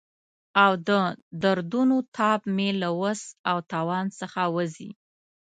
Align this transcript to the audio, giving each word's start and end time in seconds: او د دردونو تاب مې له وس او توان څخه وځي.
او 0.63 0.71
د 0.87 0.89
دردونو 1.41 1.97
تاب 2.15 2.39
مې 2.55 2.69
له 2.81 2.89
وس 3.01 3.21
او 3.49 3.57
توان 3.71 4.05
څخه 4.19 4.41
وځي. 4.55 4.91